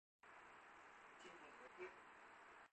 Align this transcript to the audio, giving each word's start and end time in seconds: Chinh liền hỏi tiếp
Chinh 1.21 1.31
liền 1.41 1.51
hỏi 1.59 1.69
tiếp 1.79 1.89